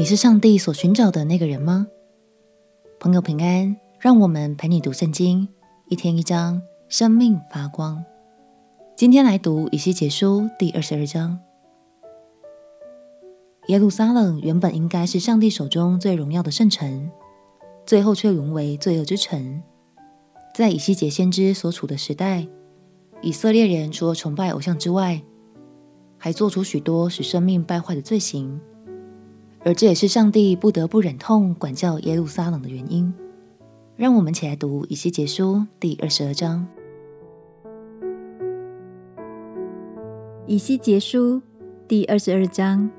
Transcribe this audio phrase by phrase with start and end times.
[0.00, 1.86] 你是上帝所寻找的那个人吗？
[2.98, 5.46] 朋友平安，让我们陪你读圣经，
[5.90, 8.02] 一天一章，生命发光。
[8.96, 11.38] 今天来读以西结书第二十二章。
[13.66, 17.10] 耶路撒冷原本应该是上帝手中最荣耀的圣城，
[17.84, 19.62] 最后却沦为罪恶之城。
[20.54, 22.48] 在以西结先知所处的时代，
[23.20, 25.20] 以色列人除了崇拜偶像之外，
[26.16, 28.58] 还做出许多使生命败坏的罪行。
[29.62, 33.12] 而这也是上帝不得不忍痛管教耶路撒冷的原因。
[33.94, 36.66] 让我们起来读以西结书第二十二章。
[40.46, 41.42] 以西结书
[41.86, 42.90] 第二十二章，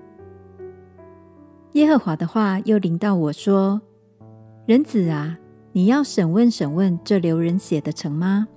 [1.71, 3.81] 耶和华的话又临到我说
[4.67, 5.39] ：“人子啊，
[5.71, 8.47] 你要审问审问这流人血的城吗？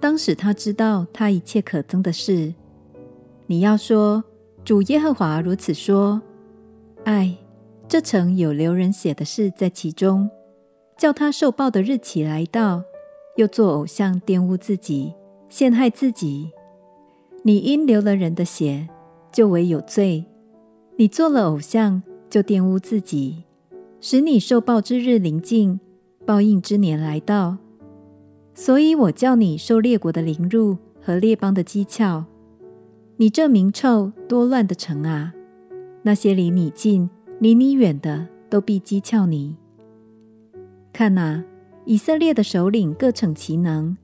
[0.00, 2.54] 当使他知道他一切可憎的事。
[3.46, 4.22] 你要说：
[4.64, 6.22] 主耶和华如此说。”
[7.04, 7.36] 唉，
[7.86, 10.30] 这城有流人血的事在其中，
[10.96, 12.82] 叫他受报的日期来到，
[13.36, 15.12] 又做偶像玷污自己，
[15.50, 16.50] 陷害自己。
[17.42, 18.88] 你因流了人的血，
[19.30, 20.24] 就为有罪；
[20.96, 23.44] 你做了偶像，就玷污自己，
[24.00, 25.78] 使你受报之日临近，
[26.24, 27.58] 报应之年来到。
[28.54, 32.24] 所以我叫你受列国的凌辱和列邦的讥诮。
[33.18, 35.34] 你这名臭多乱的城啊！
[36.06, 37.08] 那些离你近、
[37.40, 39.56] 离你远的，都必讥诮你。
[40.92, 41.42] 看哪，
[41.86, 43.96] 以色列的首领各逞其能，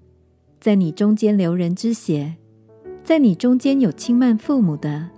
[0.58, 2.36] 在你中间流人之血，
[3.04, 5.10] 在你中间有轻慢父母的，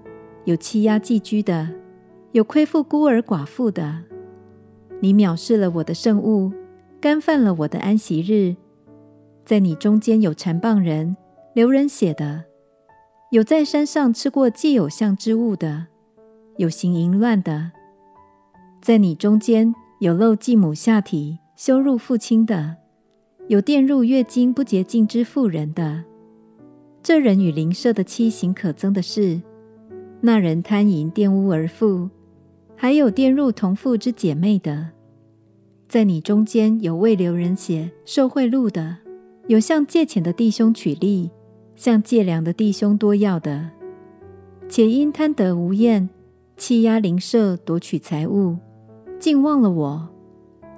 [0.44, 1.70] 有欺压寄居的，
[2.33, 4.03] 有亏负孤儿寡妇的。
[4.98, 6.50] 你藐视了我的圣物，
[7.00, 8.56] 干犯了我的安息日。
[9.44, 11.16] 在你中间有缠棒人、
[11.55, 12.42] 流人血的，
[13.30, 15.86] 有在山上吃过祭偶像之物的。
[16.58, 17.72] 有行淫乱的，
[18.81, 22.77] 在你中间有漏继母下体、羞辱父亲的，
[23.49, 26.04] 有玷入月经不洁净之妇人的。
[27.03, 29.41] 这人与邻舍的妻行可憎的事，
[30.21, 32.10] 那人贪淫玷污而妇，
[32.77, 34.91] 还有玷入同父之姐妹的。
[35.88, 38.98] 在你中间有为流人血受贿赂的，
[39.48, 41.31] 有向借钱的弟兄取利，
[41.75, 43.71] 向借粮的弟兄多要的，
[44.69, 46.09] 且因贪得无厌。
[46.65, 48.56] 欺压邻舍，夺取财物，
[49.19, 50.09] 竟忘了我。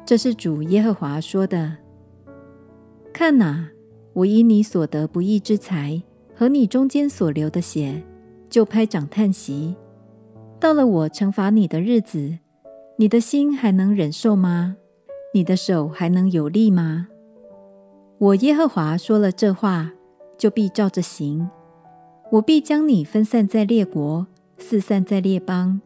[0.06, 1.76] 这是主耶和华说的。
[3.12, 3.68] 看哪，
[4.14, 6.02] 我因你所得不义之财
[6.34, 8.02] 和你中间所流的血，
[8.48, 9.76] 就拍掌叹息。
[10.58, 12.38] 到了我惩罚你的日子，
[12.96, 14.76] 你的心还能忍受吗？
[15.34, 17.08] 你的手还能有力吗？
[18.16, 19.92] 我耶和华说了这话，
[20.38, 21.50] 就必照着行。
[22.32, 24.26] 我必将你分散在列国。
[24.66, 25.78] 四散在列邦，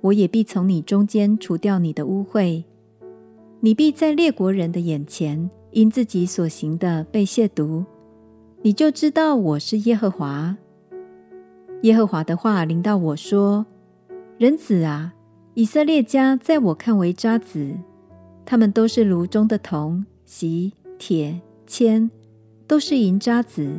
[0.00, 2.64] 我也必从你中间除掉你的污秽。
[3.60, 7.84] 你必在列国人的眼前，因自己所行的被亵渎，
[8.62, 10.56] 你就知道我是耶和华。
[11.82, 13.64] 耶和华的话临到我说
[14.38, 15.14] ：“人子啊，
[15.54, 17.78] 以色列家在我看为渣滓，
[18.44, 22.10] 他们都是炉中的铜、锡、铁、铅，
[22.66, 23.78] 都是银渣滓。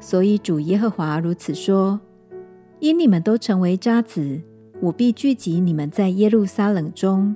[0.00, 2.00] 所以主耶和华如此说。”
[2.84, 4.42] 因你们都成为渣滓，
[4.82, 7.34] 我必聚集你们在耶路撒冷中。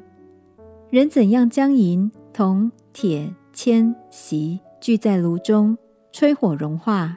[0.91, 5.79] 人怎样将银、铜、铁、铅、锡聚在炉中，
[6.13, 7.17] 吹火融化，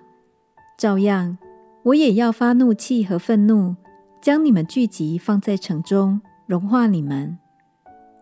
[0.79, 1.37] 照样，
[1.83, 3.75] 我也要发怒气和愤怒，
[4.21, 7.37] 将你们聚集放在城中，融化你们。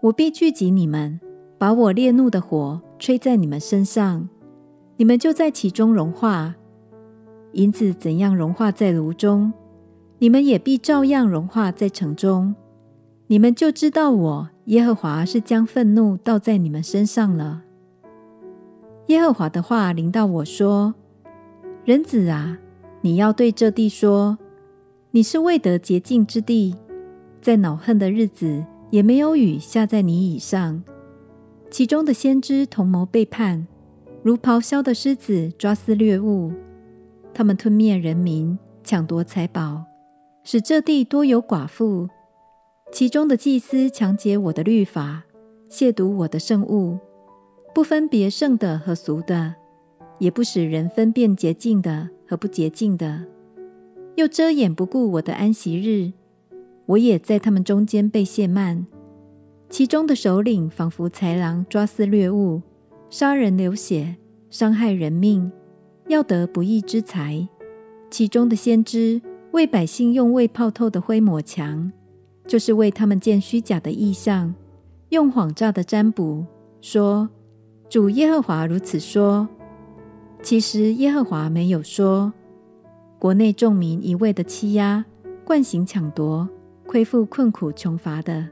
[0.01, 1.19] 我必聚集你们，
[1.59, 4.27] 把我烈怒的火吹在你们身上，
[4.97, 6.55] 你们就在其中融化。
[7.51, 9.53] 银子怎样融化在炉中，
[10.21, 12.53] 你们也必照样融化在城中，
[13.27, 17.63] 你们就知道我耶和华是将愤怒倒在你们身上了。
[19.07, 20.93] 耶和华的话临到我说
[21.85, 22.59] ：“人子啊，
[23.01, 24.37] 你要对这地说：
[25.11, 26.75] 你是未得洁净之地，
[27.41, 30.83] 在恼恨的日子也没有雨下在你以上。
[31.71, 33.65] 其中的先知同谋背叛，
[34.21, 36.51] 如咆哮的狮子抓撕掠物，
[37.33, 39.85] 他们吞灭人民，抢夺财宝。”
[40.51, 42.09] 使这地多有寡妇，
[42.91, 45.21] 其中的祭司强解我的律法，
[45.69, 46.97] 亵渎我的圣物，
[47.71, 49.53] 不分别圣的和俗的，
[50.17, 53.25] 也不使人分辨洁净的和不洁净的，
[54.15, 56.13] 又遮掩不顾我的安息日，
[56.87, 58.87] 我也在他们中间被亵慢。
[59.69, 62.63] 其中的首领仿佛豺狼抓撕掠物，
[63.11, 64.15] 杀人流血，
[64.49, 65.51] 伤害人命，
[66.07, 67.47] 要得不义之财。
[68.09, 69.21] 其中的先知。
[69.51, 71.91] 为百姓用未泡透的灰抹墙，
[72.47, 74.53] 就是为他们建虚假的意象，
[75.09, 76.45] 用谎诈的占卜
[76.81, 77.29] 说
[77.89, 79.47] ：“主耶和华如此说。”
[80.41, 82.31] 其实耶和华没有说。
[83.17, 85.03] 国内众民一味的欺压、
[85.43, 86.47] 惯行抢夺、
[86.85, 88.47] 亏负困苦穷乏的、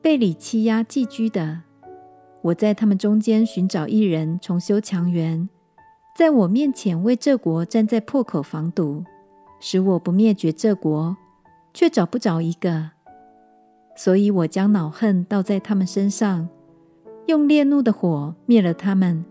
[0.00, 1.60] 背离欺压寄居的，
[2.40, 5.46] 我在他们中间寻找一人重修墙垣，
[6.16, 9.04] 在我面前为这国站在破口防堵，
[9.60, 11.16] 使我不灭绝这国，
[11.72, 12.90] 却找不着一个。
[13.96, 16.48] 所以我将恼恨倒在他们身上，
[17.26, 19.24] 用烈怒的火灭了他们，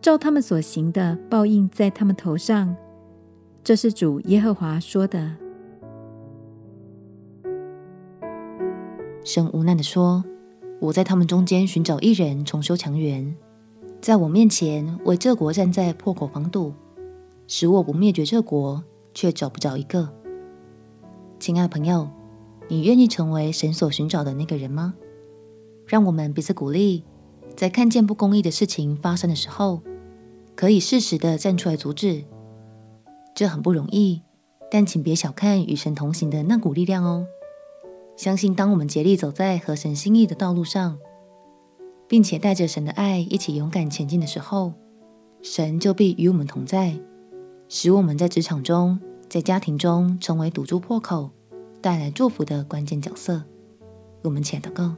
[0.00, 2.74] 照他们所行的报应在他们头上。
[3.62, 5.36] 这是主耶和华说的。
[9.24, 10.24] 神无奈的说
[10.78, 13.34] ：“我在他们中间寻找一人重修墙垣，
[14.00, 16.72] 在我面前为这国站在破口防堵，
[17.48, 18.84] 使我不灭绝这国，
[19.16, 20.08] 却找不着一个。”
[21.40, 22.08] 亲爱的朋友。
[22.68, 24.92] 你愿意成为神所寻找的那个人吗？
[25.86, 27.04] 让我们彼此鼓励，
[27.56, 29.80] 在看见不公义的事情发生的时候，
[30.56, 32.24] 可以适时的站出来阻止。
[33.36, 34.20] 这很不容易，
[34.68, 37.24] 但请别小看与神同行的那股力量哦。
[38.16, 40.98] 相信当我们竭力走在合神心意的道路上，
[42.08, 44.72] 并且带着神的爱一起勇敢前进的时候，
[45.40, 46.98] 神就必与我们同在，
[47.68, 48.98] 使我们在职场中、
[49.28, 51.30] 在家庭中成为堵住破口。
[51.82, 53.44] 带来祝福的关键角色，
[54.22, 54.96] 我们且祷告。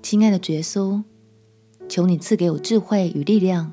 [0.00, 1.02] 亲爱的耶稣，
[1.88, 3.72] 求你赐给我智慧与力量，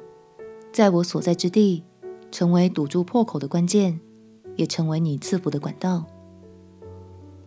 [0.71, 1.83] 在我所在之地
[2.31, 3.99] 成为堵住破口的关键，
[4.55, 6.05] 也成为你赐福的管道。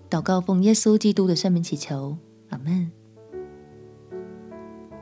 [0.09, 2.17] 祷告奉耶稣基督的圣名祈求，
[2.51, 2.93] 阿门。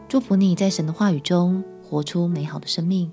[0.08, 3.12] 祝福你在神的话语中活出美好的生命。